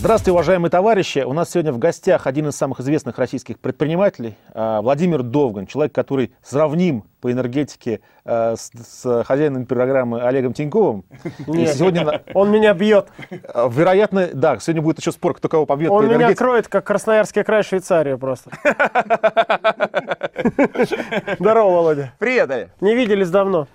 [0.00, 1.18] Здравствуйте, уважаемые товарищи.
[1.18, 5.94] У нас сегодня в гостях один из самых известных российских предпринимателей, а, Владимир Довган, человек,
[5.94, 11.04] который сравним по энергетике а, с, с хозяином программы Олегом Тиньковым.
[11.46, 13.08] Нет, сегодня, он меня бьет.
[13.52, 16.84] А, вероятно, да, сегодня будет еще спор, кто кого побьет Он по меня кроет, как
[16.84, 18.52] Красноярский край Швейцарию просто.
[21.38, 22.14] Здорово, Володя.
[22.18, 22.70] Привет, Олег.
[22.80, 23.68] Не виделись давно.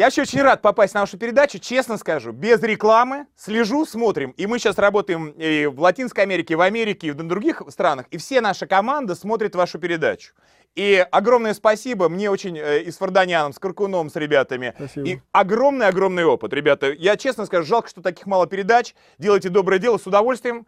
[0.00, 4.30] Я вообще очень рад попасть на вашу передачу, честно скажу, без рекламы, слежу, смотрим.
[4.30, 8.06] И мы сейчас работаем и в Латинской Америке, и в Америке, и в других странах,
[8.10, 10.32] и все наша команда смотрит вашу передачу.
[10.74, 14.72] И огромное спасибо мне очень э, и с Варданяном, с Каркуном, с ребятами.
[14.74, 15.06] Спасибо.
[15.06, 16.92] И огромный-огромный опыт, ребята.
[16.92, 18.94] Я честно скажу, жалко, что таких мало передач.
[19.18, 20.66] Делайте доброе дело с удовольствием.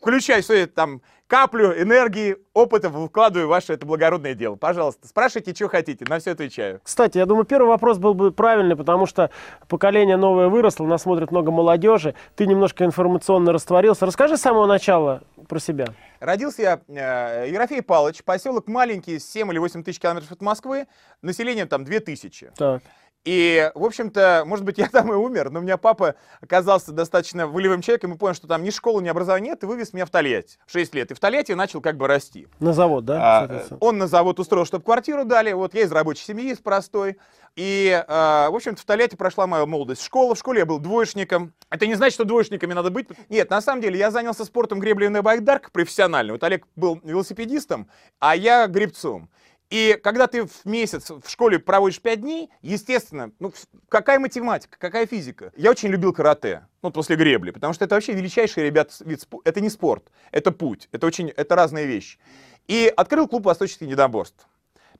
[0.00, 4.56] Включай свою там каплю энергии, опыта, вкладываю в ваше это благородное дело.
[4.56, 6.80] Пожалуйста, спрашивайте, что хотите, на все отвечаю.
[6.82, 9.30] Кстати, я думаю, первый вопрос был бы правильный, потому что
[9.68, 14.06] поколение новое выросло, нас смотрит много молодежи, ты немножко информационно растворился.
[14.06, 15.86] Расскажи с самого начала про себя.
[16.18, 20.86] Родился я э, Ерофей Павлович, поселок маленький, 7 или 8 тысяч километров от Москвы,
[21.22, 22.50] население там 2 тысячи.
[22.56, 22.82] Так.
[23.24, 27.46] И, в общем-то, может быть, я там и умер, но у меня папа оказался достаточно
[27.46, 30.10] волевым человеком и понял, что там ни школы, ни образования нет, и вывез меня в
[30.10, 31.10] Тольятти в 6 лет.
[31.10, 32.46] И в Тольятти начал как бы расти.
[32.60, 33.42] На завод, да?
[33.42, 35.52] А, он на завод устроил, чтобы квартиру дали.
[35.52, 37.18] Вот я из рабочей семьи, из простой.
[37.56, 40.02] И, а, в общем-то, в Тольятти прошла моя молодость.
[40.02, 41.52] Школа, в школе я был двоечником.
[41.68, 43.08] Это не значит, что двоечниками надо быть.
[43.28, 46.32] Нет, на самом деле, я занялся спортом гребли на байкдарках профессионально.
[46.32, 49.28] Вот Олег был велосипедистом, а я гребцом.
[49.70, 53.52] И когда ты в месяц в школе проводишь 5 дней, естественно, ну
[53.88, 55.52] какая математика, какая физика?
[55.56, 59.40] Я очень любил карате, ну после гребли, потому что это вообще величайший, ребят, вид спо-
[59.44, 62.18] Это не спорт, это путь, это очень, это разные вещи.
[62.66, 64.48] И открыл клуб восточных единоборств.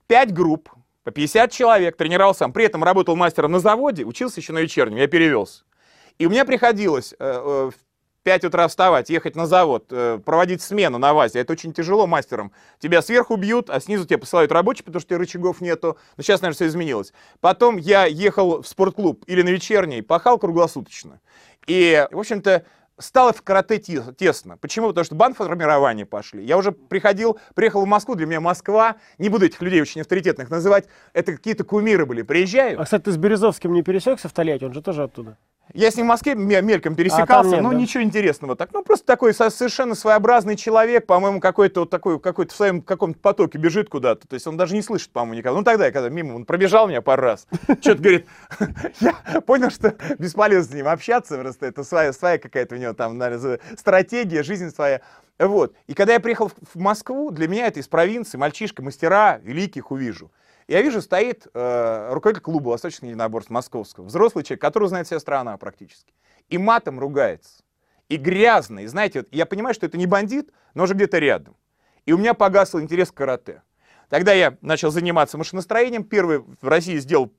[0.07, 0.71] Пять групп,
[1.03, 2.53] по 50 человек, тренировал сам.
[2.53, 5.65] При этом работал мастером на заводе, учился еще на вечернем, я перевелся.
[6.19, 7.71] И у меня приходилось э, э,
[8.23, 11.41] 5 утра вставать, ехать на завод, э, проводить смену на ВАЗе.
[11.41, 12.53] Это очень тяжело мастером.
[12.79, 15.97] Тебя сверху бьют, а снизу тебе посылают рабочий, потому что у тебя рычагов нету.
[16.17, 17.13] Но сейчас, наверное, все изменилось.
[17.41, 21.21] Потом я ехал в спортклуб или на вечерний, пахал круглосуточно.
[21.67, 22.65] И, в общем-то,
[22.99, 24.59] стало в карате те- тесно.
[24.59, 24.89] Почему?
[24.89, 26.45] Потому что бандформирования пошли.
[26.45, 30.51] Я уже приходил, приехал в Москву, для меня Москва, не буду этих людей очень авторитетных
[30.51, 32.21] называть, это какие-то кумиры были.
[32.21, 34.65] Приезжаю, А, кстати, ты с Березовским не пересекся в Тольятти?
[34.65, 35.39] Он же тоже оттуда.
[35.75, 37.77] Я с ним в Москве ме- мельком А, пересекался, там нет, но да?
[37.77, 38.71] ничего интересного так.
[38.73, 43.19] Ну, просто такой со- совершенно своеобразный человек, по-моему, какой-то вот такой, какой-то в своем каком-то
[43.21, 44.27] потоке бежит куда-то.
[44.27, 45.59] То есть он даже не слышит, по-моему, никого.
[45.59, 47.47] Ну, тогда, я когда мимо, он пробежал меня пару раз.
[47.81, 48.27] Что-то говорит,
[49.01, 53.19] я понял, что бесполезно с ним общаться, просто это своя, своя какая-то у него там,
[53.19, 55.01] наверное, стратегия, жизнь своя.
[55.39, 55.75] Вот.
[55.87, 60.31] И когда я приехал в Москву, для меня это из провинции, мальчишка, мастера великих увижу.
[60.71, 65.57] Я вижу, стоит э, руководитель клуба Восточных единоборств Московского, взрослый человек, который знает вся страна
[65.57, 66.15] практически,
[66.49, 67.65] и матом ругается,
[68.09, 71.57] и грязно, и знаете, вот я понимаю, что это не бандит, но уже где-то рядом.
[72.07, 73.65] И у меня погасл интерес к карате.
[74.11, 77.33] Тогда я начал заниматься машиностроением, первый в России сделал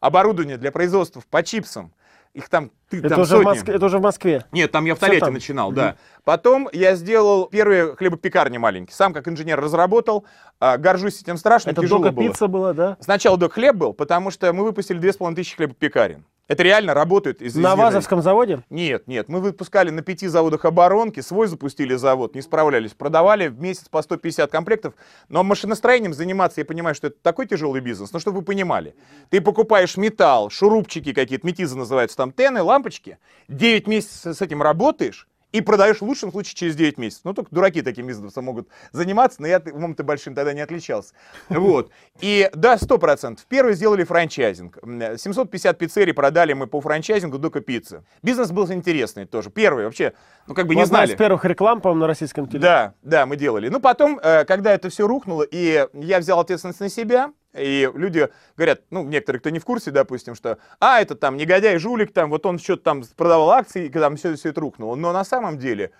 [0.00, 1.94] оборудование для производства по чипсам,
[2.36, 3.44] их там, ты, Это там уже, в сотни.
[3.44, 4.44] Москве, это уже в Москве.
[4.52, 5.96] Нет, там я в Тольятти начинал, да.
[6.24, 8.94] Потом я сделал первые хлебопекарни маленькие.
[8.94, 10.24] Сам как инженер разработал.
[10.60, 12.28] А, горжусь этим страшно, Это тяжело только было.
[12.28, 12.96] пицца была, да?
[13.00, 16.24] Сначала док хлеб был, потому что мы выпустили 2500 хлебопекарен.
[16.48, 17.42] Это реально работает.
[17.42, 18.62] Из, На из- Вазовском заводе?
[18.70, 23.60] Нет, нет, мы выпускали на пяти заводах оборонки, свой запустили завод, не справлялись, продавали в
[23.60, 24.94] месяц по 150 комплектов.
[25.28, 28.94] Но машиностроением заниматься, я понимаю, что это такой тяжелый бизнес, но чтобы вы понимали.
[29.30, 33.18] Ты покупаешь металл, шурупчики какие-то, метизы называются, там тены, лампочки,
[33.48, 37.22] 9 месяцев с этим работаешь, и продаешь в лучшем случае через 9 месяцев.
[37.24, 41.14] Ну, только дураки таким бизнесом могут заниматься, но я умом-то большим тогда не отличался.
[41.48, 41.90] Вот.
[42.20, 43.38] И да, 100%.
[43.48, 44.78] Первый сделали франчайзинг.
[44.82, 48.04] М, 750 пиццерий продали мы по франчайзингу Дука Пиццы.
[48.22, 49.48] Бизнес был интересный тоже.
[49.50, 50.12] Первый вообще,
[50.46, 51.12] ну, как бы не знали.
[51.12, 52.68] из первых реклам, по-моему, на российском телевидении.
[52.68, 53.68] Да, да, мы делали.
[53.68, 58.28] Ну, потом, э, когда это все рухнуло, и я взял ответственность на себя, и люди
[58.56, 62.30] говорят, ну, некоторые, кто не в курсе, допустим, что, а, это там негодяй, жулик, там,
[62.30, 64.94] вот он что-то там продавал акции, и там все, все это рухнуло.
[64.94, 65.92] Но на самом деле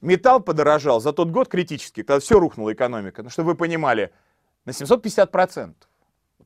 [0.00, 3.22] металл подорожал за тот год критически, когда все рухнула экономика.
[3.22, 4.12] Ну, чтобы вы понимали,
[4.64, 5.74] на 750%.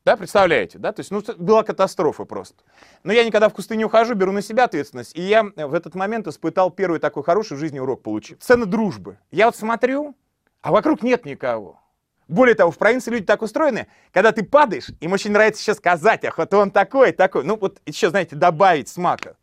[0.04, 0.92] Да, представляете, да?
[0.92, 2.64] То есть, ну, была катастрофа просто.
[3.04, 5.16] Но я никогда в кусты не ухожу, беру на себя ответственность.
[5.16, 8.36] И я в этот момент испытал первый такой хороший в жизни урок получил.
[8.40, 9.18] Цены дружбы.
[9.30, 10.16] Я вот смотрю,
[10.60, 11.80] а вокруг нет никого.
[12.28, 16.24] Более того, в провинции люди так устроены, когда ты падаешь, им очень нравится сейчас сказать,
[16.24, 17.44] ах, вот он такой, такой.
[17.44, 19.36] Ну, вот еще, знаете, добавить смака.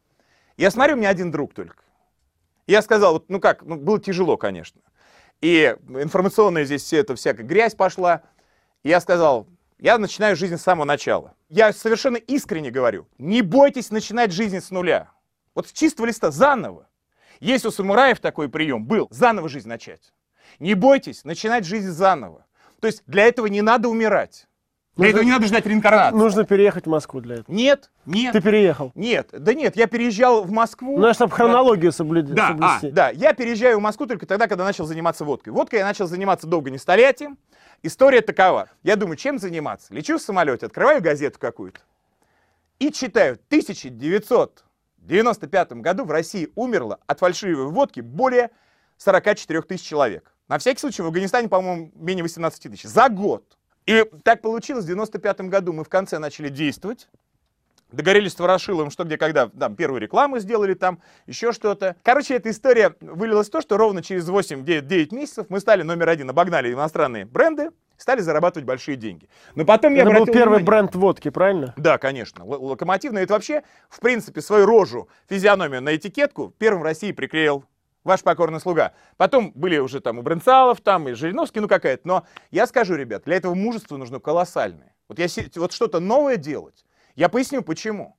[0.58, 1.84] Я смотрю, у меня один друг только.
[2.68, 4.82] Я сказал, вот, ну как, ну, было тяжело, конечно.
[5.42, 8.24] И информационная здесь все это, всякая грязь пошла.
[8.84, 9.48] Я сказал,
[9.78, 11.34] я начинаю жизнь с самого начала.
[11.48, 15.10] Я совершенно искренне говорю, не бойтесь начинать жизнь с нуля.
[15.56, 16.88] Вот с чистого листа, заново.
[17.40, 20.14] Есть у самураев такой прием, был, заново жизнь начать.
[20.60, 22.46] Не бойтесь начинать жизнь заново.
[22.80, 24.46] То есть для этого не надо умирать.
[24.96, 26.18] Для Нужно- этого не надо ждать реинкарнации.
[26.18, 27.56] Нужно переехать в Москву для этого.
[27.56, 28.92] Нет, нет, Ты переехал.
[28.96, 31.00] нет, да нет, я переезжал в Москву.
[31.00, 34.86] Ну, чтобы хронологию соблюд- Да, а, да, я переезжаю в Москву только тогда, когда начал
[34.86, 35.54] заниматься водкой.
[35.54, 37.38] Водкой я начал заниматься долго не столетием.
[37.82, 38.68] История такова.
[38.84, 39.94] Я думаю, чем заниматься?
[39.94, 41.80] Лечу в самолете, открываю газету какую-то
[42.80, 43.38] и читаю.
[43.38, 48.50] В 1995 году в России умерло от фальшивой водки более
[48.98, 50.34] 44 тысяч человек.
[50.50, 52.84] На всякий случай в Афганистане, по-моему, менее 18 тысяч.
[52.84, 53.44] За год.
[53.86, 57.08] И так получилось, в 95 году мы в конце начали действовать.
[57.92, 61.96] Догорелись с Ворошиловым, что где когда, там, первую рекламу сделали там, еще что-то.
[62.04, 66.30] Короче, эта история вылилась в то, что ровно через 8-9 месяцев мы стали номер один,
[66.30, 69.28] обогнали иностранные бренды, стали зарабатывать большие деньги.
[69.56, 71.74] Но потом я Это был первый внимание- бренд водки, правильно?
[71.78, 72.46] да, конечно.
[72.46, 73.24] Локомотивный.
[73.24, 77.66] Это вообще, в принципе, свою рожу, физиономию на этикетку первым в России приклеил
[78.10, 78.94] ваш покорный слуга.
[79.16, 82.06] Потом были уже там у Брынцалов, там и Жириновский, ну какая-то.
[82.08, 84.94] Но я скажу, ребят, для этого мужество нужно колоссальное.
[85.08, 86.86] Вот, я, вот что-то новое делать.
[87.16, 88.18] Я поясню, почему.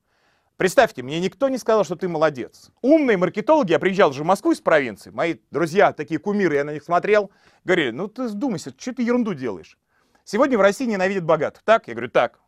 [0.56, 2.70] Представьте, мне никто не сказал, что ты молодец.
[2.82, 6.72] Умные маркетологи, я приезжал же в Москву из провинции, мои друзья, такие кумиры, я на
[6.74, 7.30] них смотрел,
[7.64, 9.78] говорили, ну ты вдумайся, что ты ерунду делаешь?
[10.24, 11.88] Сегодня в России ненавидят богатых, так?
[11.88, 12.40] Я говорю, так.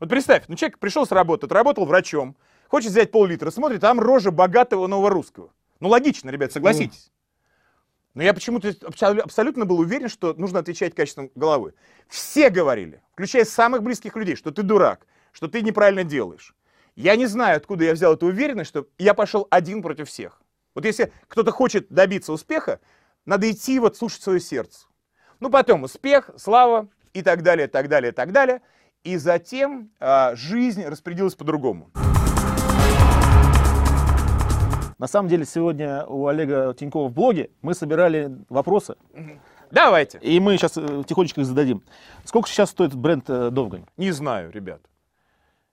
[0.00, 4.30] Вот представь, ну человек пришел с работы, отработал врачом, хочет взять пол-литра, смотрит, там рожа
[4.30, 5.52] богатого новорусского.
[5.80, 7.10] Ну логично, ребят, согласитесь.
[8.14, 11.74] Но я почему-то абсол- абсолютно был уверен, что нужно отвечать качеством головы.
[12.08, 16.54] Все говорили, включая самых близких людей, что ты дурак, что ты неправильно делаешь.
[16.96, 20.42] Я не знаю, откуда я взял эту уверенность, что я пошел один против всех.
[20.74, 22.80] Вот если кто-то хочет добиться успеха,
[23.24, 24.86] надо идти вот слушать свое сердце.
[25.38, 28.62] Ну, потом успех, слава и так далее, так далее, так далее.
[29.04, 31.92] И затем а, жизнь распределилась по-другому.
[34.98, 38.96] На самом деле, сегодня у Олега Тинькова в блоге мы собирали вопросы,
[39.70, 40.18] Давайте.
[40.18, 41.82] и мы сейчас тихонечко их зададим.
[42.24, 43.84] Сколько сейчас стоит бренд э, Довгань?
[43.96, 44.80] Не знаю, ребят.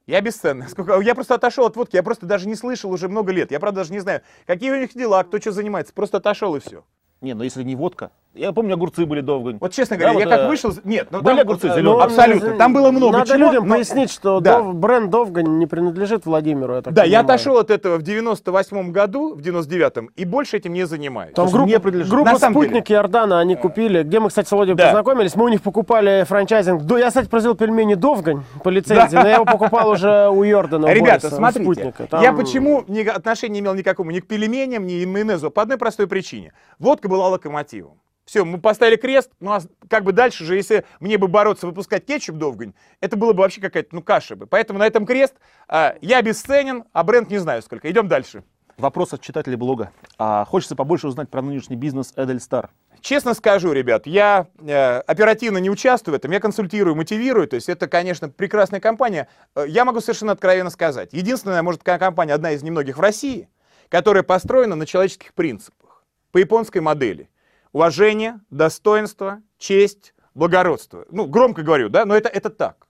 [0.05, 0.67] Я бесценный.
[0.69, 0.99] Сколько...
[0.99, 3.51] Я просто отошел от водки, я просто даже не слышал уже много лет.
[3.51, 5.93] Я, правда, даже не знаю, какие у них дела, кто что занимается.
[5.93, 6.83] Просто отошел и все.
[7.21, 8.11] Не, ну если не водка.
[8.35, 9.57] Я помню, огурцы были Довгань.
[9.61, 10.73] Вот честно Да, говоря, вот, я как э, вышел...
[10.83, 11.83] Нет, ну были там- огурцы э, зелёные?
[11.97, 12.57] ну, Абсолютно.
[12.57, 14.59] Там было много Надо чего, людям но- пояснить, что Да.
[14.59, 16.75] Дов- бренд Довгань не принадлежит Владимиру.
[16.75, 17.25] Я так Да, я понимаю.
[17.25, 21.33] отошел от этого в 98 году, в 99-м, и больше этим не занимаюсь.
[21.33, 22.11] Там группа, мне принадлежит.
[22.11, 22.65] группа На самом деле.
[22.67, 24.87] «Спутник» Иордана они купили, где мы, кстати, с Володей Да.
[24.87, 25.35] познакомились.
[25.35, 26.81] Мы у них покупали франчайзинг.
[26.99, 31.29] Я, кстати, произвел пельмени «Довгань» по лицензии, но я его покупал уже у Йордана, Ребята,
[31.29, 35.51] Бориса, смотрите, я почему ни- отношения не имел никакому ни к пельменям, ни к майонезу?
[35.51, 36.51] По одной простой причине.
[36.79, 37.99] Водка была локомотивом.
[38.25, 42.05] Все, мы поставили крест, ну а как бы дальше же, если мне бы бороться, выпускать
[42.05, 44.47] кетчуп Довгань, это было бы вообще какая-то, ну, каша бы.
[44.47, 45.35] Поэтому на этом крест.
[45.67, 47.89] А, я бесценен, а бренд не знаю сколько.
[47.89, 48.43] Идем дальше.
[48.77, 49.91] Вопрос от читателей блога.
[50.17, 52.71] А, хочется побольше узнать про нынешний бизнес Эдельстар.
[52.99, 57.69] Честно скажу, ребят, я э, оперативно не участвую в этом, я консультирую, мотивирую, то есть
[57.69, 59.27] это, конечно, прекрасная компания.
[59.55, 63.47] Э, Я могу совершенно откровенно сказать, единственная, может, компания, одна из немногих в России,
[63.89, 67.29] которая построена на человеческих принципах, по японской модели.
[67.75, 71.05] Уважение, достоинство, честь, благородство.
[71.09, 72.87] Ну, громко говорю, да, но это, это так.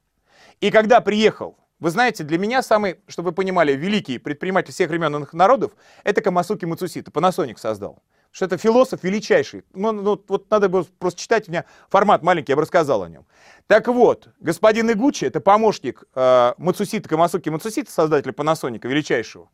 [0.61, 5.23] И когда приехал, вы знаете, для меня самый, чтобы вы понимали, великий предприниматель всех времен
[5.23, 5.71] и народов,
[6.03, 8.03] это Камасуки Мацусита, Panasonic создал.
[8.29, 9.63] Что это философ величайший.
[9.73, 13.09] Ну, ну, вот надо было просто читать, у меня формат маленький, я бы рассказал о
[13.09, 13.25] нем.
[13.65, 19.49] Так вот, господин Игучи, это помощник э, Мацусита, Камасуки Мацусита, создателя Panasonic, величайшего.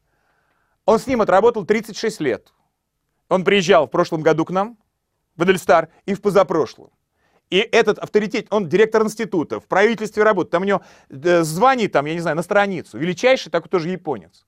[0.83, 2.51] Он с ним отработал 36 лет.
[3.29, 4.77] Он приезжал в прошлом году к нам,
[5.41, 6.89] в Эдельстар, и в позапрошлом.
[7.49, 12.05] И этот авторитет, он директор института, в правительстве работает, там у него э, звание, там,
[12.05, 12.97] я не знаю, на страницу.
[12.97, 14.45] Величайший такой тоже японец.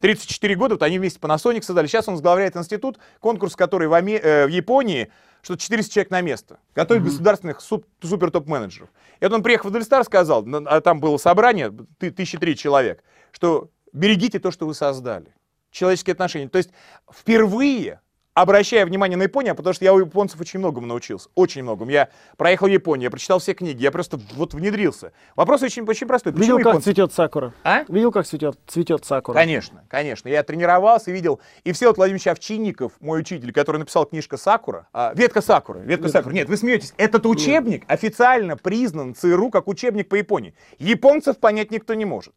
[0.00, 1.88] 34 года, вот они вместе Panasonic создали.
[1.88, 5.10] Сейчас он возглавляет институт, конкурс, который в, Аме- э, в Японии,
[5.42, 6.58] что 400 человек на место.
[6.74, 8.88] Готовит государственных суп- супер-топ-менеджеров.
[9.20, 13.02] И вот он приехал в Эдельстар, сказал, а там было собрание, ты- тысячи три человек,
[13.32, 15.34] что берегите то, что вы создали.
[15.72, 16.48] Человеческие отношения.
[16.48, 16.70] То есть
[17.12, 18.00] впервые
[18.42, 21.28] обращая внимание на Японию, потому что я у японцев очень многому научился.
[21.34, 21.90] Очень многому.
[21.90, 25.12] Я проехал Японию, я прочитал все книги, я просто вот внедрился.
[25.36, 26.32] Вопрос очень, очень простой.
[26.32, 26.84] Почему Видел, как японцы?
[26.84, 27.54] цветет сакура?
[27.64, 27.84] А?
[27.88, 29.34] Видел, как цветет, цветет сакура?
[29.34, 30.28] Конечно, конечно.
[30.28, 31.40] Я тренировался, видел.
[31.64, 36.34] И Всеволод Владимирович Овчинников, мой учитель, который написал книжка «Сакура», а, «Ветка Сакуры», «Ветка Сакуры».
[36.34, 36.94] Нет, вы смеетесь.
[36.96, 40.54] Этот учебник официально признан ЦРУ как учебник по Японии.
[40.78, 42.34] Японцев понять никто не может.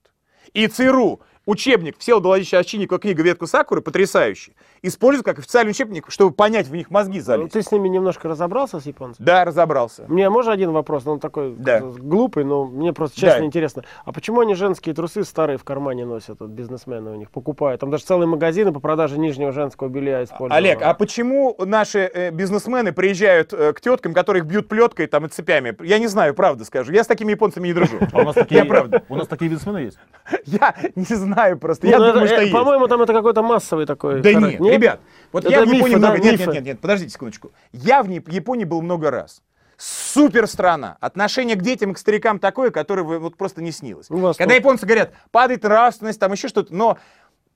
[0.54, 4.54] И ЦРУ учебник Всеволода Овчинникова книга «Ветку Сакуры» потрясающий.
[4.82, 7.52] Используют как официальный учебник, чтобы понять в них мозги Ну, залить.
[7.52, 9.26] Ты с ними немножко разобрался, с японцами?
[9.26, 10.06] Да, разобрался.
[10.08, 11.06] Мне можно один вопрос?
[11.06, 11.82] Он такой Да.
[11.82, 13.46] глупый, но мне просто честно Да.
[13.46, 13.84] интересно.
[14.06, 16.38] А почему они женские трусы старые в кармане носят?
[16.40, 17.82] Вот бизнесмены у них покупают.
[17.82, 20.54] Там даже целые магазины по продаже нижнего женского белья используют.
[20.54, 25.30] Олег, а почему наши э, бизнесмены приезжают э, к теткам, которых бьют плеткой там и
[25.30, 25.76] цепями?
[25.84, 26.94] Я не знаю, правда скажу.
[26.94, 27.98] Я с такими японцами не дружу.
[28.14, 29.04] А у нас такие, Я правда.
[29.10, 30.00] У нас такие бизнесмены есть.
[30.46, 31.86] Я не знаю просто.
[31.86, 32.54] Ну, Я думаю, это, что э, есть.
[32.54, 34.22] По-моему, там это какой-то массовый такой.
[34.22, 34.62] Да характер.
[34.62, 35.00] нет, ребят,
[35.32, 36.24] вот Это я в мифы, Японии да, много...
[36.24, 36.44] Нет, мифы.
[36.46, 37.52] нет, нет, нет, подождите секундочку.
[37.72, 39.42] Я в Японии был много раз.
[39.78, 40.98] Супер страна.
[41.00, 44.08] Отношение к детям и к старикам такое, которое вы- вот просто не снилось.
[44.08, 47.00] Когда тут- японцы говорят, падает нравственность, там еще что-то, но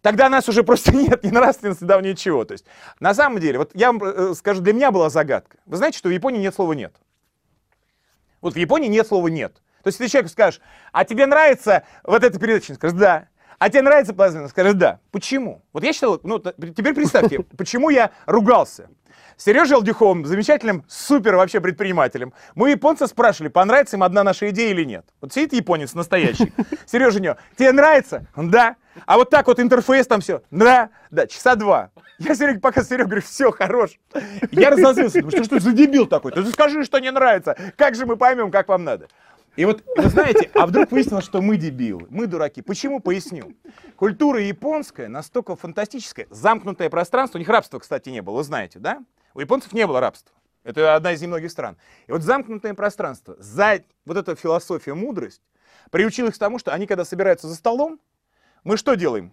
[0.02, 2.44] тогда нас уже просто нет ни нравственности, да, ничего.
[2.44, 2.66] То есть,
[3.00, 5.58] на самом деле, вот я вам э, скажу, для меня была загадка.
[5.68, 6.96] Вы знаете, что в Японии нет слова «нет».
[8.42, 9.54] Вот в Японии нет слова «нет».
[9.84, 10.62] То есть, если человек скажешь,
[10.92, 13.28] а тебе нравится вот эта передача, он скажет «да».
[13.60, 14.48] А тебе нравится плазма?
[14.48, 15.00] Скажет «да».
[15.12, 15.62] Почему?
[15.74, 18.90] Вот я считал, ну, теперь представьте, почему я ругался.
[19.38, 22.34] С Сережей Алдюховым, замечательным, супер вообще предпринимателем.
[22.54, 25.06] Мы японца спрашивали, понравится им одна наша идея или нет.
[25.20, 26.54] Вот сидит японец настоящий.
[26.86, 28.26] Сережа него, тебе нравится?
[28.36, 28.78] Да.
[29.06, 30.42] А вот так вот интерфейс там все.
[30.52, 30.90] Да.
[31.12, 31.92] Да, часа два.
[32.18, 34.00] Я Сереге пока Серега говорю, все, хорош.
[34.52, 36.32] Я разозлился, думаю, что, что за дебил такой?
[36.32, 37.58] Ты скажи, что не нравится.
[37.76, 39.10] Как же мы поймем, как вам надо?
[39.56, 42.62] И вот, вы знаете, а вдруг выяснилось, что мы дебилы, мы дураки.
[42.62, 43.00] Почему?
[43.00, 43.56] Поясню.
[43.96, 49.04] Культура японская настолько фантастическая, замкнутое пространство, у них рабства, кстати, не было, вы знаете, да?
[49.34, 50.36] У японцев не было рабства.
[50.64, 51.78] Это одна из немногих стран.
[52.08, 55.42] И вот замкнутое пространство, за вот эта философия, мудрость,
[55.92, 58.00] приучила их к тому, что они, когда собираются за столом,
[58.64, 59.32] мы что делаем?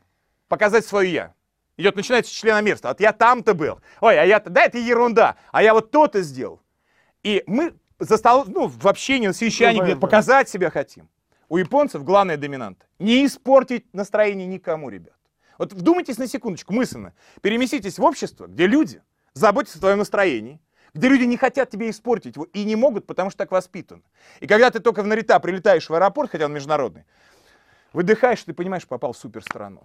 [0.48, 1.34] Показать свое «я».
[1.78, 2.88] Идет, начинается членомерство.
[2.88, 3.80] Вот я там-то был.
[4.02, 5.36] Ой, а я-то, да, это ерунда.
[5.52, 6.60] А я вот то-то сделал.
[7.22, 10.00] И мы за столом, ну, в общении, на совещании, Ну, понятно.
[10.00, 11.08] показать себя хотим.
[11.48, 12.84] У японцев главная доминанта.
[12.98, 15.14] Не испортить настроение никому, ребят.
[15.58, 17.12] Вот вдумайтесь на секундочку, мысленно.
[17.40, 19.02] Переместитесь в общество, где люди
[19.34, 20.60] заботятся о твоем настроении,
[20.94, 24.02] где люди не хотят тебе испортить его и не могут, потому что так воспитаны.
[24.40, 27.04] И когда ты только в Нарита прилетаешь в аэропорт, хотя он международный,
[27.92, 29.84] выдыхаешь, ты понимаешь, попал в суперстрану.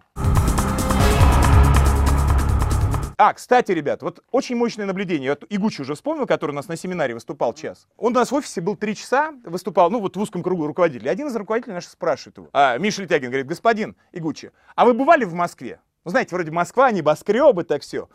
[3.19, 5.31] А, кстати, ребят, вот очень мощное наблюдение.
[5.31, 7.87] Вот Игучи уже вспомнил, который у нас на семинаре выступал час.
[7.97, 11.09] Он у нас в офисе был три часа, выступал, ну вот в узком кругу руководителей.
[11.09, 15.25] Один из руководителей наших спрашивает его, а, Миша Летягин говорит, господин Игучи, а вы бывали
[15.25, 15.79] в Москве?
[16.05, 18.07] Ну, знаете, вроде Москва, небоскребы, так все.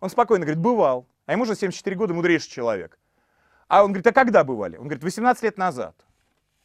[0.00, 1.06] Он спокойно говорит, бывал.
[1.26, 2.98] А ему уже 74 года, мудрейший человек.
[3.68, 4.76] А он говорит, а когда бывали?
[4.78, 5.94] Он говорит, 18 лет назад.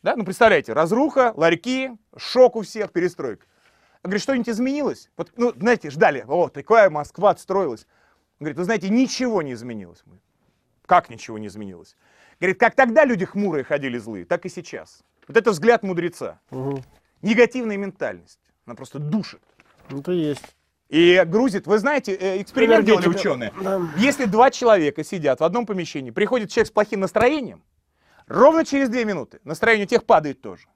[0.01, 0.15] Да?
[0.15, 3.45] Ну, представляете, разруха, ларьки, шок у всех, перестройка.
[4.03, 5.09] Он говорит, что-нибудь изменилось?
[5.15, 7.85] Вот, ну, знаете, ждали, о, такая Москва отстроилась.
[8.39, 10.01] Он говорит, вы знаете, ничего не изменилось.
[10.05, 10.17] Мы,
[10.87, 11.95] Как ничего не изменилось?
[12.39, 15.01] Говорит, как тогда люди хмурые ходили злые, так и сейчас.
[15.27, 16.39] Вот это взгляд мудреца.
[16.49, 16.83] Мгм.
[17.21, 18.39] Негативная ментальность.
[18.65, 19.41] Она просто душит.
[19.89, 20.55] Ну, Это есть.
[20.89, 21.67] И грузит.
[21.67, 23.53] Вы знаете, э, эксперимент делали ученые.
[23.61, 23.81] Да.
[23.97, 27.63] Если два человека сидят в одном помещении, приходит человек с плохим настроением,
[28.27, 30.67] ровно через две минуты настроение у тех падает тоже.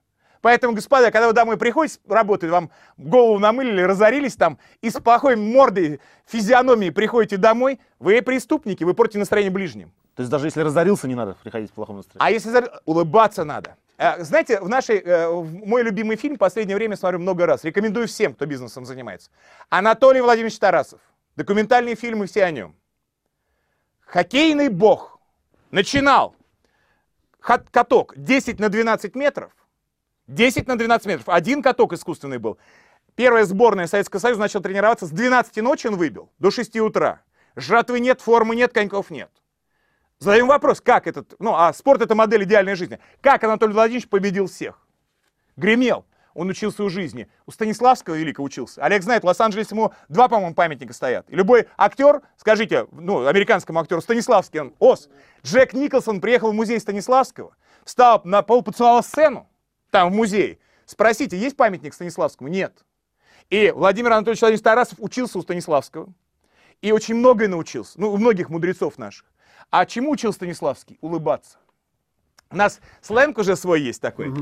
[0.45, 5.35] Поэтому, господа, когда вы домой приходите работы, вам голову намылили, разорились там, и с плохой
[5.35, 9.91] мордой, физиономией приходите домой, вы преступники, вы портите настроение ближним.
[10.13, 12.23] То есть даже если разорился, не надо приходить в плохом настроении.
[12.23, 13.75] А если улыбаться надо.
[13.97, 17.63] Э, Знаете, в нашей, э, в мой любимый фильм в последнее время смотрю много раз.
[17.63, 19.31] Рекомендую всем, кто бизнесом занимается.
[19.71, 20.99] Анатолий Владимирович Тарасов.
[21.35, 22.75] Документальные фильмы все о нем.
[24.01, 25.19] Хоккейный бог.
[25.71, 26.35] Начинал
[27.39, 29.51] каток 10 на 12 метров.
[30.27, 31.29] 10 на 12 метров.
[31.29, 32.57] Один каток искусственный был.
[33.15, 37.21] Первая сборная Советского Союза начал тренироваться с 12 ночи он выбил до 6 утра.
[37.55, 39.29] Жратвы нет, формы нет, коньков нет.
[40.19, 42.99] Задаем вопрос, как этот, ну, а спорт это модель идеальной жизни.
[43.21, 44.85] Как Анатолий Владимирович победил всех?
[45.55, 46.05] Гремел.
[46.33, 47.29] Он учился у жизни.
[47.45, 48.83] У Станиславского великого учился.
[48.83, 51.25] Олег знает, в Лос-Анджелесе ему два, по-моему, памятника стоят.
[51.29, 55.09] И любой актер, скажите, ну, американскому актеру Станиславский, он, ос.
[55.43, 57.55] Джек Николсон приехал в музей Станиславского,
[57.85, 59.47] встал на пол, поцеловал сцену,
[59.95, 60.59] там, в музее.
[60.85, 62.49] Спросите, есть памятник Станиславскому?
[62.49, 62.83] Нет.
[63.49, 66.13] И Владимир Анатольевич Владимирович Тарасов учился у Станиславского.
[66.81, 67.93] И очень многое научился.
[67.97, 69.25] Ну, у многих мудрецов наших.
[69.69, 70.97] А чему учил Станиславский?
[70.99, 71.59] Улыбаться.
[72.49, 74.33] У нас сленг уже свой есть такой.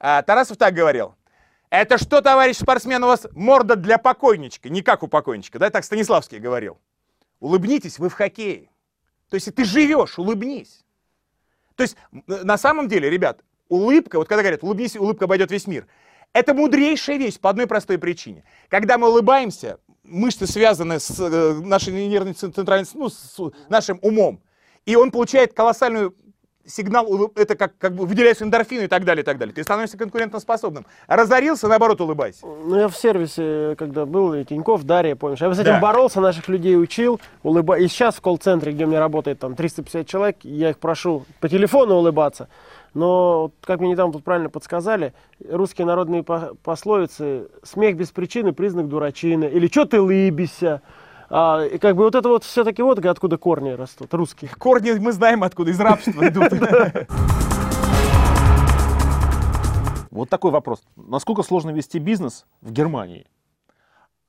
[0.00, 1.14] А, Тарасов так говорил.
[1.70, 5.84] Это что, товарищ спортсмен, у вас морда для покойничка, не как у покойничка, да, так
[5.84, 6.80] Станиславский говорил.
[7.38, 8.70] Улыбнитесь, вы в хоккее.
[9.28, 10.84] То есть, если ты живешь, улыбнись.
[11.76, 11.96] То есть,
[12.26, 15.86] на самом деле, ребят, улыбка, вот когда говорят, улыбнись, улыбка обойдет весь мир,
[16.32, 18.44] это мудрейшая вещь по одной простой причине.
[18.68, 23.36] Когда мы улыбаемся, мышцы связаны с э, нашей нервной цен- центральной, ну, с
[23.68, 24.40] нашим умом,
[24.84, 26.14] и он получает колоссальную
[26.68, 29.54] сигнал, это как, как бы выделяются эндорфины и так далее, и так далее.
[29.54, 30.84] Ты становишься конкурентоспособным.
[31.06, 32.44] Разорился, наоборот, улыбайся.
[32.44, 35.78] Ну, я в сервисе, когда был, и Тиньков, Дарья, помнишь, я с этим Да.
[35.80, 37.78] боролся, наших людей учил, улыба...
[37.78, 41.48] и сейчас в колл-центре, где у меня работает там 350 человек, я их прошу по
[41.48, 42.48] телефону улыбаться,
[42.96, 45.12] но, как мне недавно тут правильно подсказали,
[45.46, 50.80] русские народные по- пословицы «смех без причины– признак дурачины» или «чё ты лыбишься?»
[51.28, 54.50] А, и как бы вот это вот все-таки вот откуда корни растут, русские.
[54.56, 56.52] Корни мы знаем откуда, из рабства идут.
[60.10, 60.82] Вот такой вопрос.
[60.96, 63.26] Насколько сложно вести бизнес в Германии?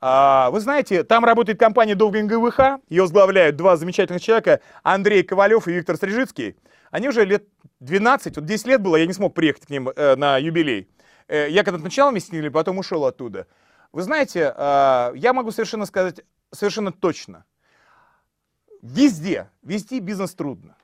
[0.01, 5.69] А, Вы знаете, там работает компания Довгин ГВХ, ее возглавляют два замечательных человека, Андрей Ковалев
[5.69, 6.57] и Виктор Стрижицкий.
[6.91, 7.47] Они уже лет
[7.79, 10.89] 12, вот 10 лет было, я не смог приехать к ним э, на юбилей.
[11.27, 13.47] Э, я когда-то начал ними, потом ушел оттуда.
[13.91, 17.45] Вы знаете, а, я могу совершенно сказать, совершенно точно.
[18.81, 20.75] Везде, вести бизнес трудно.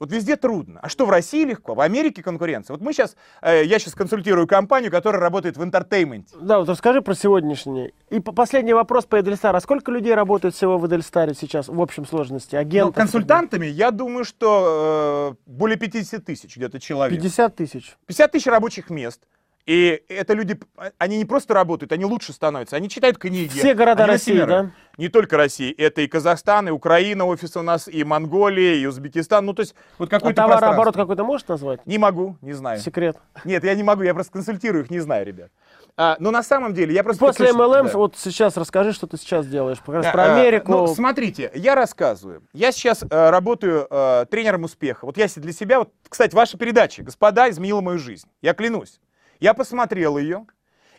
[0.00, 0.80] Вот везде трудно.
[0.82, 1.74] А что в России легко?
[1.74, 2.72] В Америке конкуренция.
[2.74, 6.34] Вот мы сейчас, э, я сейчас консультирую компанию, которая работает в entertainment е.
[6.40, 7.92] Да, вот расскажи про сегодняшний.
[8.08, 9.58] И по- последний вопрос по Эдельстару.
[9.58, 12.54] А сколько людей работает всего в Эдельстаре сейчас в общем сложности?
[12.54, 12.94] Ну, Агентов?
[12.94, 17.20] консультантами, я думаю, что э, более 50 тысяч где-то человек.
[17.20, 17.94] 50 тысяч.
[18.06, 19.20] 50 тысяч рабочих мест.
[19.66, 20.58] И это люди,
[20.98, 22.76] они не просто работают, они лучше становятся.
[22.76, 23.50] Они читают книги.
[23.50, 24.70] Все города России, да?
[24.96, 25.72] Не только России.
[25.72, 29.46] Это и Казахстан, и Украина, офис у нас, и Монголия, и Узбекистан.
[29.46, 31.02] Ну, то есть вот А какой-то товарооборот пространство.
[31.02, 31.86] какой-то можешь назвать?
[31.86, 32.80] Не могу, не знаю.
[32.80, 33.16] Секрет.
[33.44, 35.50] Нет, я не могу, я просто консультирую их, не знаю, ребят.
[35.96, 37.24] А, но на самом деле, я просто...
[37.24, 37.98] После MLM, да.
[37.98, 39.78] вот сейчас расскажи, что ты сейчас делаешь.
[39.86, 40.72] Да, про а, Америку.
[40.72, 42.42] ну, смотрите, я рассказываю.
[42.52, 45.04] Я сейчас э, работаю э, тренером успеха.
[45.04, 48.26] Вот я для себя, вот, кстати, ваша передача, господа, изменила мою жизнь.
[48.42, 49.00] Я клянусь.
[49.40, 50.46] Я посмотрел ее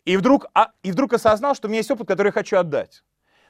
[0.04, 3.04] и вдруг, а, и вдруг осознал, что у меня есть опыт, который я хочу отдать.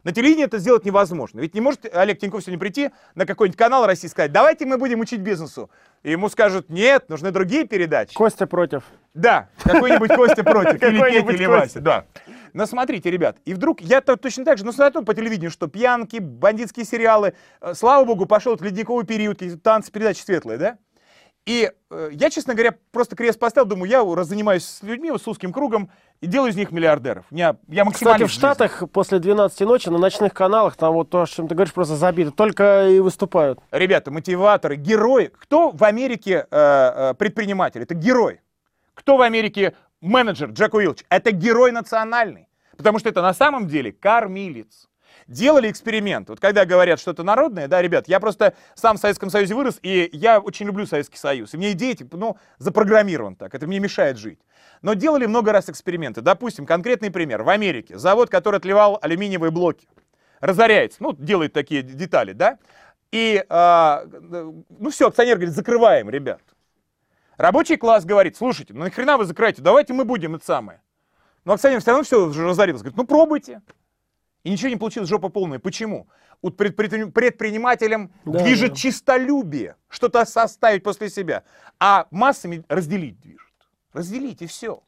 [0.03, 1.39] На телевидении это сделать невозможно.
[1.39, 4.77] Ведь не может Олег Тиньков сегодня прийти на какой-нибудь канал России и сказать, давайте мы
[4.77, 5.69] будем учить бизнесу.
[6.01, 8.15] И ему скажут, нет, нужны другие передачи.
[8.15, 8.83] Костя против.
[9.13, 11.45] Да, какой-нибудь Костя против, или Петя, или.
[11.45, 12.05] Вася, да.
[12.53, 16.17] Но смотрите, ребят, и вдруг я-то точно так же, ну смотрю по телевидению, что пьянки,
[16.17, 20.77] бандитские сериалы, э, слава богу, пошел этот ледниковый период, танцы, передачи светлые, да?
[21.45, 25.51] И э, я, честно говоря, просто крест поставил, думаю, я занимаюсь с людьми, с узким
[25.51, 27.25] кругом, и делаю из них миллиардеров.
[27.31, 28.33] Я, я Кстати, максималист в.
[28.33, 31.96] Штатах после 12 ночи на ночных каналах, там вот то, о чем ты говоришь, просто
[31.96, 32.31] забито.
[32.31, 33.59] Только и выступают.
[33.72, 35.31] Ребята, мотиваторы, герои.
[35.39, 36.57] Кто в Америке э,
[37.11, 37.81] э, предприниматель?
[37.81, 38.42] Это герой.
[38.94, 41.03] Кто в Америке менеджер Джек Уилч?
[41.09, 42.48] Это герой национальный.
[42.77, 44.87] Потому что это на самом деле кормилец.
[45.31, 46.27] Делали эксперимент.
[46.27, 50.09] Вот когда говорят что-то народное, да, ребят, я просто сам в Советском Союзе вырос, и
[50.11, 51.53] я очень люблю Советский Союз.
[51.53, 54.39] И мне идеи, типа, ну, запрограммирован так, это мне мешает жить.
[54.81, 56.20] Но делали много раз эксперименты.
[56.20, 57.44] Допустим, конкретный пример.
[57.44, 59.87] В Америке завод, который отливал алюминиевые блоки,
[60.41, 62.57] разоряется, ну, делает такие детали, да,
[63.13, 66.41] и, а, ну все, акционер говорит, закрываем, ребят.
[67.37, 70.81] Рабочий класс говорит, слушайте, ну нахрена вы закрываете, давайте мы будем это самое.
[71.46, 73.61] Но акционер все равно все уже разорился, говорит, ну пробуйте.
[74.43, 75.59] И ничего не получилось, жопа полная.
[75.59, 76.07] Почему?
[76.43, 78.75] Предпри- предпринимателям Да, движет да.
[78.75, 81.43] чистолюбие, что-то составить после себя,
[81.79, 83.37] а массами разделить движет.
[83.93, 84.79] Разделить и все.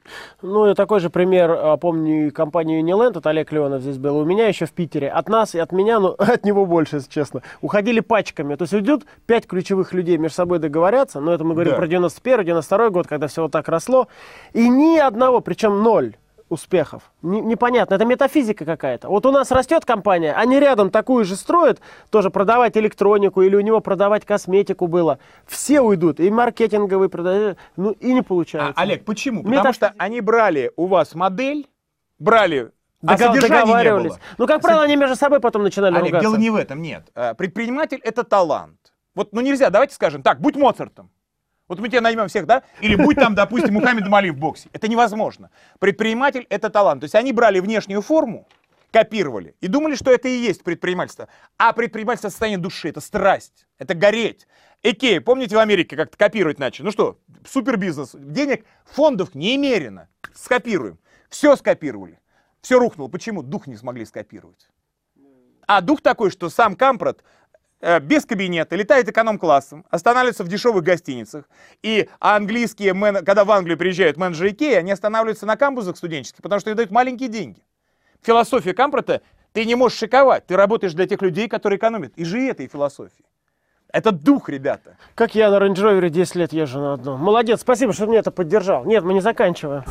[0.42, 4.48] Ну, такой же пример, а, помню, компанию Uniland, вот Олег Леонов здесь был, у меня
[4.48, 5.10] еще в Питере.
[5.12, 8.56] От нас и от меня, ну, от него больше, если честно, уходили пачками.
[8.56, 11.78] То есть идут пять ключевых людей между собой договорятся, но это мы говорим Да.
[11.78, 14.08] про 91-92 год, когда все вот так росло,
[14.54, 16.16] и ни одного, причем ноль
[16.54, 17.12] успехов.
[17.22, 19.10] Не- непонятно, это метафизика какая-то.
[19.10, 23.62] Вот у нас растет компания, они рядом такую же строят, тоже продавать электронику или у
[23.62, 25.20] него продавать косметику было.
[25.46, 28.74] Все уйдут, и маркетинговые продают, ну и не А, получается.
[28.82, 29.40] Олег, почему?
[29.44, 29.88] Потому Метафизика.
[29.88, 31.68] что они брали у вас модель,
[32.20, 34.10] брали, а Догов- содержания не договаривались.
[34.12, 34.20] было.
[34.38, 36.22] Ну, как правило, они между собой потом начинали Олег, ругаться.
[36.30, 37.04] дело не в этом, нет.
[37.16, 38.78] Э, Предприниматель— это талант.
[39.16, 41.10] Вот, ну нельзя, давайте скажем, так, будь Моцартом.
[41.68, 42.64] Вот мы тебя наймем всех, да?
[42.82, 44.70] Или будь там, допустим, Мухаммед Али в боксе.
[44.74, 45.50] Это невозможно.
[45.80, 47.02] Предприниматель— это талант.
[47.02, 48.48] То есть они брали внешнюю форму,
[48.92, 51.30] копировали и думали, что это и есть предпринимательство.
[51.58, 54.48] А предпринимательство— состояние души, это страсть, это гореть.
[54.84, 56.86] Икея, помните, в Америке как-то копировать начали?
[56.86, 58.12] Ну что, супер бизнес.
[58.14, 60.10] Денег, фондов немерено.
[60.34, 61.00] Скопируем.
[61.30, 62.20] Все скопировали.
[62.62, 63.08] Все рухнуло.
[63.08, 63.42] Почему?
[63.42, 64.68] Дух не смогли скопировать.
[65.68, 67.24] А дух такой, что сам Кампрат э,
[68.02, 71.50] без кабинета летает эконом-классом, останавливается в дешевых гостиницах.
[71.82, 76.60] И английские, мен- когда в Англию приезжают менеджеры Икеи, они останавливаются на камбузах студенческих, потому
[76.60, 77.62] что им дают маленькие деньги.
[78.22, 79.22] Философия Кампрата—
[79.54, 82.14] ты не можешь шиковать, ты работаешь для тех людей, которые экономят.
[82.16, 83.26] И живи этой философией.
[83.92, 84.98] Это дух, ребята.
[85.14, 87.20] Как я на Range Rover 10 лет езжу на одном.
[87.20, 88.86] Молодец, спасибо, что мне это поддержал.
[88.86, 89.84] Нет, мы не заканчиваем.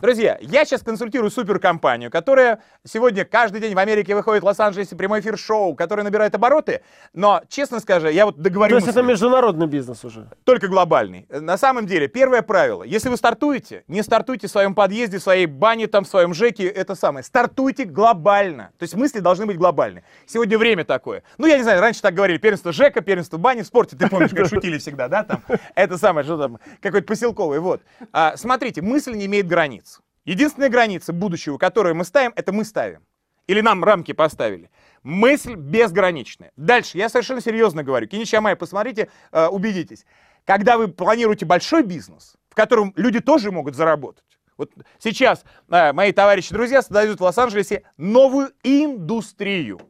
[0.00, 5.20] Друзья, я сейчас консультирую суперкомпанию, которая сегодня каждый день в Америке выходит в Лос-Анджелесе прямой
[5.20, 6.80] эфир шоу, который набирает обороты,
[7.12, 10.30] но, честно скажу, я вот договорю То есть это международный бизнес уже.
[10.44, 11.26] только глобальный.
[11.28, 15.44] На самом деле, первое правило, если вы стартуете, не стартуйте в своем подъезде, в своей
[15.44, 17.22] бане, там, в своем ЖЭКе, это самое.
[17.22, 18.70] Стартуйте глобально.
[18.78, 20.02] То есть мысли должны быть глобальны.
[20.24, 21.24] Сегодня время такое.
[21.36, 24.30] Ну, я не знаю, раньше так говорили, первенство ЖЭКа, первенство бани в спорте, ты помнишь,
[24.30, 25.42] как шутили всегда, да, там,
[25.74, 27.82] это самое, что там, какой-то поселковый, вот.
[28.12, 29.89] А, смотрите, мысль не имеет границ.
[30.30, 33.04] Единственная граница будущего, которую мы ставим, это мы ставим.
[33.48, 34.70] Или нам рамки поставили.
[35.02, 36.52] Мысль безграничная.
[36.56, 38.06] Дальше, я совершенно серьезно говорю.
[38.06, 40.06] Киничи Амай, посмотрите, э, убедитесь.
[40.44, 44.22] Когда вы планируете большой бизнес, в котором люди тоже могут заработать,
[44.56, 49.80] вот сейчас э, мои товарищи-друзья создают в Лос-Анджелесе новую индустрию.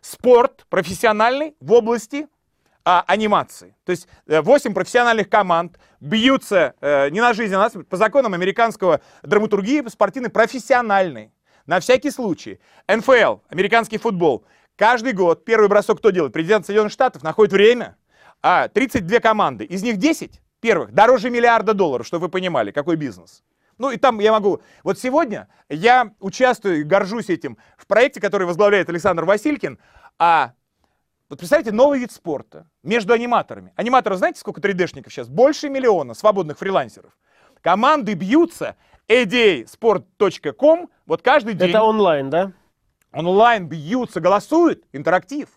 [0.00, 2.28] Спорт профессиональный в области
[2.84, 3.76] а, анимации.
[3.84, 8.34] То есть э, 8 профессиональных команд бьются э, не на жизнь, а на по законам
[8.34, 11.32] американского драматургии спортивной профессиональной.
[11.66, 12.60] На всякий случай.
[12.88, 14.44] НФЛ, американский футбол.
[14.76, 16.32] Каждый год первый бросок кто делает?
[16.32, 17.96] Президент Соединенных Штатов находит время.
[18.42, 19.64] А 32 команды.
[19.64, 23.42] Из них 10 первых дороже миллиарда долларов, чтобы вы понимали, какой бизнес.
[23.78, 24.60] Ну и там я могу...
[24.82, 29.78] Вот сегодня я участвую и горжусь этим в проекте, который возглавляет Александр Василькин.
[30.18, 30.52] А
[31.28, 33.72] вот представьте, новый вид спорта между аниматорами.
[33.76, 35.28] Аниматоров знаете, сколько 3D-шников сейчас?
[35.28, 37.12] Больше миллиона свободных фрилансеров.
[37.62, 38.76] Команды бьются,
[39.08, 42.52] adsport.com, вот каждый день Это онлайн, да?
[43.12, 45.48] онлайн бьются, голосуют, интерактив.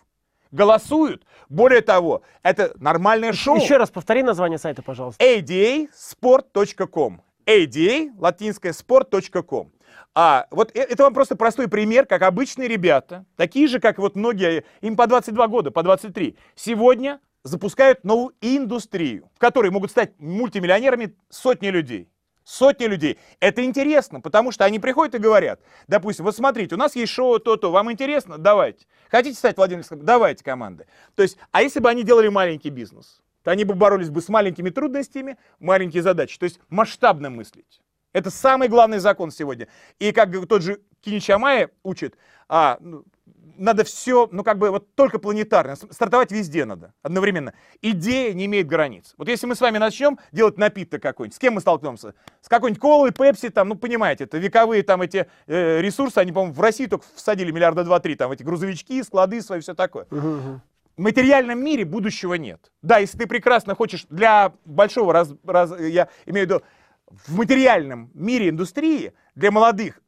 [0.50, 1.26] Голосуют.
[1.50, 3.56] Более того, это нормальное шоу.
[3.56, 5.22] Еще раз повтори название сайта, пожалуйста.
[5.22, 7.20] adasport.com.
[7.46, 9.72] ada, латинское, sport.com.
[10.14, 14.16] А вот э- это вам просто простой пример, как обычные ребята, такие же, как вот
[14.16, 20.12] многие, им по 22 года, по 23, сегодня запускают новую индустрию, в которой могут стать
[20.18, 22.08] мультимиллионерами сотни людей.
[22.44, 23.18] Сотни людей.
[23.40, 27.38] Это интересно, потому что они приходят и говорят, допустим, вот смотрите, у нас есть шоу
[27.38, 28.38] то-то, вам интересно?
[28.38, 28.86] Давайте.
[29.10, 30.02] Хотите стать владельцем?
[30.02, 30.86] Давайте команды.
[31.14, 34.28] То есть, а если бы они делали маленький бизнес, то они бы боролись бы с
[34.30, 36.38] маленькими трудностями, маленькие задачи.
[36.38, 37.82] То есть масштабно мыслить.
[38.18, 39.68] Это самый главный закон сегодня.
[39.98, 42.16] И как тот же Киничи Амая учит,
[42.48, 43.04] а, ну,
[43.58, 47.52] надо все, ну как бы вот только планетарно, стартовать везде надо одновременно.
[47.82, 49.14] Идея не имеет границ.
[49.18, 52.14] Вот если мы с вами начнем делать напиток какой-нибудь, с кем мы столкнемся?
[52.40, 56.54] С какой-нибудь колой, пепси, там, ну понимаете, это вековые там эти э, ресурсы, они, по-моему,
[56.54, 60.06] в России только всадили миллиарда два-три, там эти грузовички, склады свои, все такое.
[60.10, 62.72] В материальном мире будущего нет.
[62.82, 66.62] Да, если ты прекрасно хочешь для большого раз, раз- я имею в виду
[67.10, 70.00] в материальном мире индустрии для молодых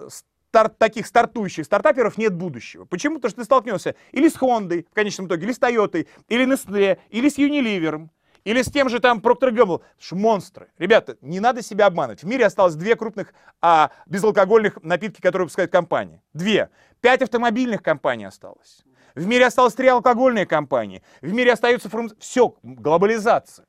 [0.50, 2.84] старт, таких стартующих стартаперов нет будущего.
[2.84, 3.16] Почему?
[3.16, 6.98] Потому что ты столкнешься или с Хондой в конечном итоге, или с Тойотой, или Nestle,
[7.10, 8.08] или с Unilever,
[8.44, 9.82] или с тем же там Procter Gamble.
[10.12, 10.68] Монстры.
[10.78, 12.22] Ребята, не надо себя обманывать.
[12.22, 16.20] В мире осталось две крупных а, безалкогольных напитки, которые выпускают компании.
[16.32, 16.70] Две.
[17.00, 18.82] Пять автомобильных компаний осталось.
[19.14, 21.02] В мире осталось три алкогольные компании.
[21.20, 22.10] В мире остается фарм...
[22.18, 23.66] Все, глобализация.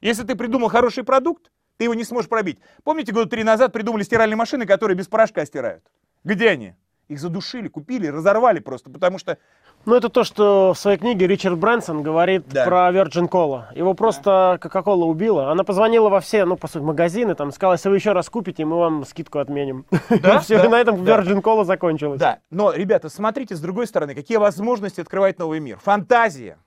[0.00, 1.49] Если ты придумал хороший продукт,
[1.80, 2.58] ты его не сможешь пробить.
[2.84, 5.82] Помните, года три назад придумали стиральные машины, которые без порошка стирают?
[6.24, 6.74] Где они?
[7.08, 9.38] Их задушили, купили, разорвали просто, потому что...
[9.86, 12.66] Ну, это то, что в своей книге Ричард Брэнсон говорит Да.
[12.66, 13.74] про Virgin Cola.
[13.74, 15.50] Его просто Coca-Cola убила.
[15.50, 18.66] Она позвонила во все, ну, по сути, магазины, там, сказала, если вы еще раз купите,
[18.66, 19.86] мы вам скидку отменим.
[20.10, 21.22] Да, Все, да, на этом да.
[21.22, 22.20] Virgin Cola закончилась.
[22.20, 25.78] Да, но, ребята, смотрите с другой стороны, какие возможности открывает новый мир.
[25.78, 26.58] Фантазия.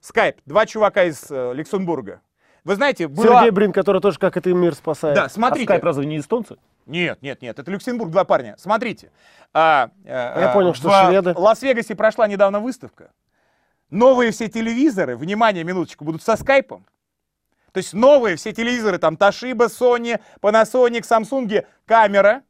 [0.00, 0.38] Скайп.
[0.46, 2.22] Два чувака из э, Люксембурга.
[2.64, 3.40] Вы знаете, была...
[3.40, 5.16] Сергей Брин, который тоже как это мир спасает.
[5.16, 5.66] Да, А смотрите.
[5.66, 6.56] Скайп разве не эстонцы?
[6.86, 8.54] Нет, нет, нет, это Люксембург, два парня.
[8.58, 9.10] Смотрите.
[9.52, 11.34] а, э, Я а, понял, что в шведы.
[11.36, 13.10] Лас-Вегасе прошла недавно выставка.
[13.90, 16.86] Новые все телевизоры, внимание, минуточку, будут со скайпом.
[17.72, 22.42] То есть новые все телевизоры, там Toshiba, Sony, Panasonic, Samsung, камера,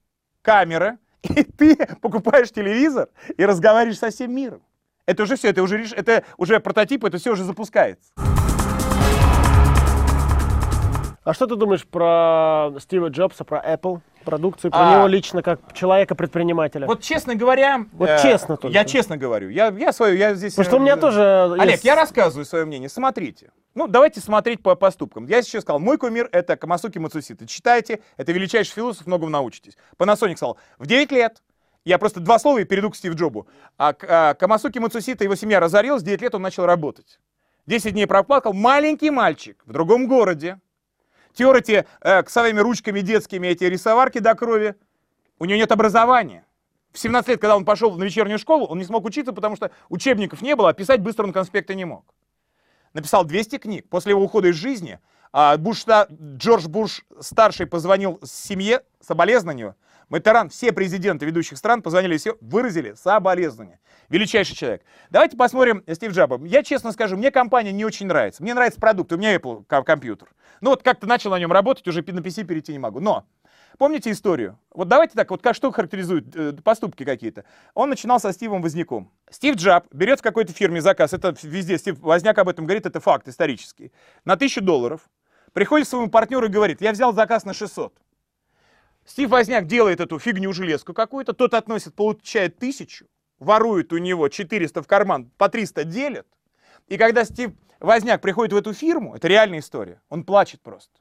[0.43, 4.63] камера, и ты покупаешь телевизор и разговариваешь со всем миром.
[5.07, 8.13] Это уже все, это уже, это уже прототип, это все уже запускается.
[11.25, 14.97] А что ты думаешь про Стива Джобса, про Apple, продукцию, про А.
[14.97, 16.87] него лично как человека-предпринимателя?
[16.87, 17.87] Вот честно говоря...
[17.93, 18.77] Вот э, честно только.
[18.77, 20.55] Я честно говорю, я, я свою, я здесь...
[20.55, 22.89] Потому что у э, меня тоже Олег, есть- я рассказываю свое мнение.
[22.89, 23.53] Смотрите.
[23.77, 25.27] Ну, давайте смотреть по поступкам.
[25.27, 27.47] Я сейчас сказал, мой кумир— это Камасуки Мацусита.
[27.47, 29.77] Читайте, это величайший философ, многому научитесь.
[29.99, 31.41] Panasonic сказал, в 9 лет,
[31.85, 33.47] я просто два слова и перейду к Стив Джобу.
[33.79, 37.21] А, а, Камасуки Мацусита, его семья разорилась, в 9 лет он начал работать.
[37.67, 40.59] 10 дней проплакал, маленький мальчик в другом городе.
[41.35, 44.75] Тер эти э, к своими ручками детскими эти рисоварки до крови.
[45.39, 46.45] У него нет образования.
[46.93, 49.71] В 17 лет, когда он пошел на вечернюю школу, он не смог учиться, потому что
[49.89, 52.05] учебников не было, а писать быстро он конспекты не мог.
[52.93, 53.89] Написал 200 книг.
[53.89, 54.99] После его ухода из жизни
[55.33, 59.75] А, Буш, Джордж Буш старший позвонил семье соболезнованию.
[60.13, 63.81] Майтеран, все президенты ведущих стран позвонили, все выразили соболезнования.
[64.11, 64.83] Величайший человек.
[65.09, 66.39] Давайте посмотрим Стив Джаба.
[66.45, 68.43] Я честно скажу, мне компания не очень нравится.
[68.43, 70.29] Мне нравится продукт, у меня Apple компьютер.
[70.61, 73.01] Ну вот как-то начал на нем работать, уже на PC перейти не могу.
[73.01, 73.25] Но
[73.79, 74.59] Помните историю?
[74.75, 77.47] Вот давайте так, вот как что характеризует э, поступки какие-то.
[77.73, 79.11] Он начинал со Стивом Возняком.
[79.31, 83.01] Стив Джаб берет в какой-то фирме заказ, это везде Стив Возняк об этом говорит, это
[83.01, 83.93] факт исторический,
[84.27, 85.01] на 1000 долларов.
[85.55, 87.95] Приходит к своему партнеру и говорит, я взял заказ на 600.
[89.05, 93.07] Стив Возняк делает эту фигню железку какую-то, тот относит, получает тысячу,
[93.39, 96.27] ворует у него 400 в карман, по 300 делит.
[96.89, 101.01] И когда Стив Возняк приходит в эту фирму, это реальная история, он плачет просто.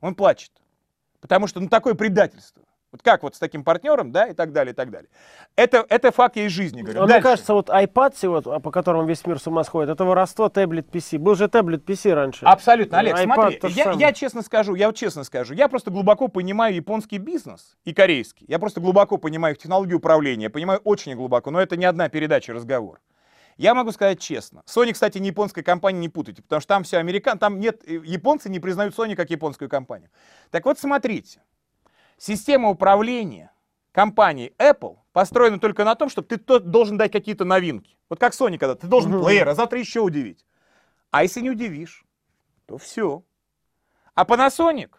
[0.00, 0.52] Он плачет.
[1.20, 2.64] Потому что, ну, такое предательство.
[2.92, 5.08] Вот как вот с таким партнером, да, и так далее, и так далее.
[5.56, 7.02] Это, это факт из жизни, говорю.
[7.02, 10.50] А мне кажется, вот iPad, вот, по которому весь мир с ума сходит, это воровство
[10.50, 11.18] таблет PC.
[11.18, 12.44] Был же таблет PC раньше.
[12.44, 16.28] Абсолютно, Олег, iPad смотри, я, я честно скажу, я вот честно скажу, я просто глубоко
[16.28, 18.44] понимаю японский бизнес и корейский.
[18.46, 22.52] Я просто глубоко понимаю их технологию управления, понимаю очень глубоко, но это не одна передача,
[22.52, 23.00] разговор.
[23.56, 24.62] Я могу сказать честно.
[24.66, 28.00] Sony, кстати, не японская компания, не путайте, потому что там все американ, там нет, э,
[28.04, 30.10] японцы не признают Sony как японскую компанию.
[30.50, 31.40] Так вот, смотрите,
[32.22, 33.50] система управления
[33.90, 37.98] компании Apple построена только на том, что ты должен дать какие-то новинки.
[38.08, 40.46] Вот как Sony, когда ты должен плеер, а завтра еще удивить.
[41.10, 42.04] А если не удивишь,
[42.66, 43.24] то все.
[44.14, 44.90] А Panasonic,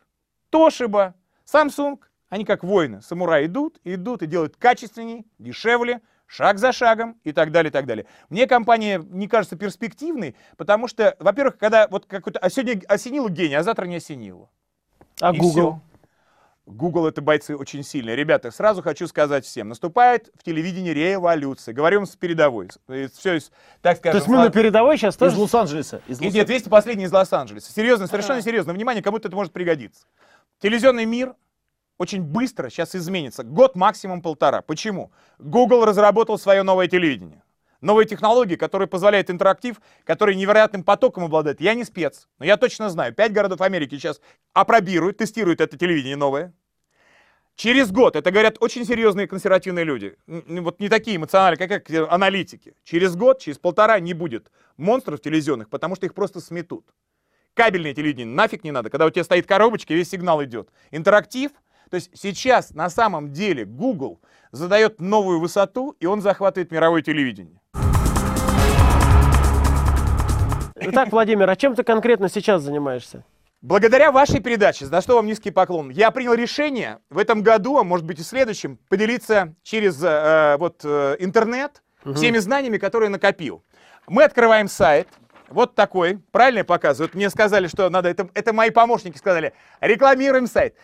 [0.51, 1.13] Toshiba,
[1.45, 7.31] Samsung, они как воины, самураи идут, идут и делают качественнее, дешевле, шаг за шагом и
[7.31, 8.05] так далее, и так далее.
[8.29, 13.55] Мне компания не кажется перспективной, потому что, во-первых, когда вот какой-то, а сегодня осенило гений,
[13.55, 14.49] а завтра не осенило.
[15.21, 15.79] А и Google?
[15.79, 15.92] Все.
[16.65, 18.15] Google это бойцы очень сильные.
[18.15, 21.73] Ребята, сразу хочу сказать всем, наступает в телевидении революция.
[21.73, 22.69] Говорим с передовой.
[23.13, 23.39] Все,
[23.81, 24.11] так скажем.
[24.13, 25.35] То есть мы на передовой сейчас тоже?
[25.35, 26.01] Из Лос-Анджелеса.
[26.07, 27.71] Из Лос Нет, 200 последний из Лос-Анджелеса.
[27.71, 28.71] Серьезно, совершенно серьезно.
[28.73, 30.05] Внимание, кому-то это может пригодиться.
[30.59, 31.35] Телевизионный мир
[31.97, 33.43] очень быстро сейчас изменится.
[33.43, 34.61] Год максимум полтора.
[34.61, 35.11] Почему?
[35.39, 37.43] Google разработал свое новое телевидение.
[37.83, 41.59] Новые технологии, которые позволяют интерактив, который невероятным потоком обладает.
[41.59, 43.13] Я не спец, но я точно знаю.
[43.13, 44.21] Пять городов Америки сейчас
[44.53, 46.53] опробируют, тестируют это телевидение новое.
[47.55, 52.73] Через год, это говорят очень серьезные консервативные люди, вот не такие эмоциональные, как, как аналитики.
[52.83, 56.85] Через год, через полтора не будет монстров телевизионных, потому что их просто сметут.
[57.53, 60.69] Кабельное телевидение нафиг не надо, когда у тебя стоит коробочка, весь сигнал идет.
[60.89, 61.51] Интерактив,
[61.89, 64.19] то есть сейчас на самом деле Google
[64.51, 67.59] задает новую высоту, и он захватывает мировое телевидение.
[70.75, 73.23] Итак, Владимир, а чем ты конкретно сейчас занимаешься?
[73.61, 77.85] Благодаря вашей передаче, за что вам низкий поклон, я принял решение в этом году, а
[77.85, 82.13] может быть и следующем, поделиться через э, вот, э, интернет угу.
[82.15, 83.63] всеми знаниями, которые накопил.
[84.07, 85.07] Мы открываем сайт,
[85.47, 87.09] вот такой, правильно я показываю?
[87.13, 90.75] мне сказали, что надо, это, это мои помощники сказали, рекламируем сайт.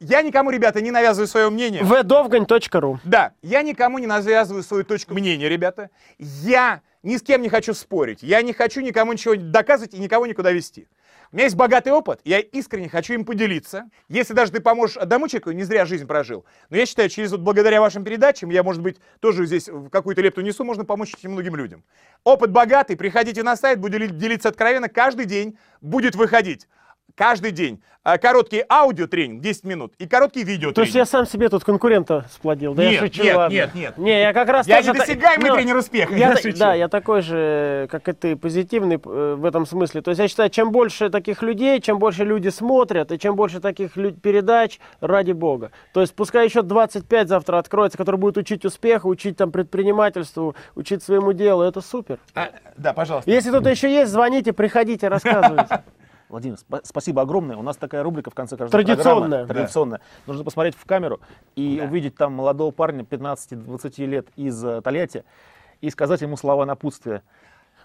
[0.00, 1.82] Я никому, ребята, не навязываю свое мнение.
[1.82, 5.90] vdovгань.ру Да, я никому не навязываю свою точку мнения, ребята.
[6.18, 8.22] Я ни с кем не хочу спорить.
[8.22, 10.88] Я не хочу никому ничего доказывать и никого никуда вести.
[11.32, 13.88] У меня есть богатый опыт, я искренне хочу им поделиться.
[14.08, 16.44] Если даже ты поможешь одному человеку, не зря жизнь прожил.
[16.70, 20.40] Но я считаю, через вот благодаря вашим передачам, я, может быть, тоже здесь какую-то лепту
[20.40, 21.84] несу, можно помочь очень многим людям.
[22.24, 26.66] Опыт богатый, приходите на сайт, буду делиться откровенно, каждый день будет выходить
[27.20, 27.82] каждый день.
[28.02, 30.74] А, короткий аудиотренинг 10 минут и короткий видеотренинг.
[30.74, 32.72] То есть я сам себе тут конкурента сплодил?
[32.72, 33.54] Да нет, я шучу, нет, ладно.
[33.54, 33.98] нет, нет.
[33.98, 37.88] Не, я как раз Я недосягаемый ну, тренер успеха, я, я Да, я такой же,
[37.90, 40.00] как и ты, позитивный э, в этом смысле.
[40.00, 43.60] То есть я считаю, чем больше таких людей, чем больше люди смотрят, и чем больше
[43.60, 45.70] таких передач, ради бога.
[45.92, 51.02] То есть пускай еще 25 завтра откроется, который будет учить успеху, учить там предпринимательству, учить
[51.02, 52.18] своему делу, это супер.
[52.34, 53.30] А, да, пожалуйста.
[53.30, 55.82] Если кто-то еще есть, звоните, приходите, рассказывайте.
[56.30, 57.56] Владимир, сп- спасибо огромное.
[57.56, 59.44] У нас такая рубрика в конце каждой Традиционная.
[59.44, 59.46] программы.
[59.48, 59.98] Традиционная.
[59.98, 60.04] Да.
[60.26, 61.20] Нужно посмотреть в камеру
[61.56, 61.84] и да.
[61.84, 65.24] увидеть там молодого парня 15-20 лет из uh, Тольятти
[65.80, 67.22] и сказать ему слова напутствия.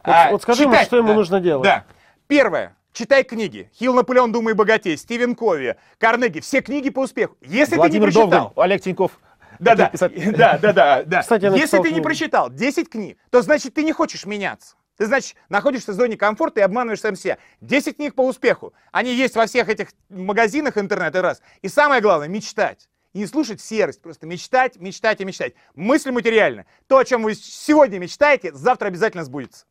[0.03, 1.63] Вот, а, вот скажи читай, ему, что ему да, нужно делать.
[1.63, 1.86] Да.
[2.27, 2.75] Первое.
[2.93, 3.69] Читай книги.
[3.73, 6.39] Хилл Наполеон, Думай богатей, Стивен Кови, Карнеги.
[6.39, 7.36] Все книги по успеху.
[7.41, 8.29] Если Владимир ты не прочитал...
[8.29, 9.19] Довгань, Олег Тиньков.
[9.60, 11.21] Да, да, да, да, да, да.
[11.21, 14.75] Кстати, Если ты не прочитал 10 книг, то значит ты не хочешь меняться.
[14.97, 17.38] Ты, значит, находишься в зоне комфорта и обманываешь сам себя.
[17.62, 18.73] 10 книг по успеху.
[18.91, 21.41] Они есть во всех этих магазинах интернета, раз.
[21.62, 22.89] И самое главное, мечтать.
[23.13, 25.53] И не слушать серость, просто мечтать, мечтать и мечтать.
[25.73, 26.65] Мысль материальна.
[26.88, 29.65] То, о чем вы сегодня мечтаете, завтра обязательно сбудется.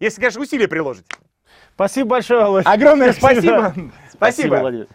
[0.00, 1.06] Если, конечно, усилия приложите.
[1.74, 2.70] Спасибо большое, Володя.
[2.70, 3.72] Огромное спасибо.
[3.72, 3.92] Спасибо.
[4.12, 4.56] спасибо.
[4.56, 4.88] Владимир.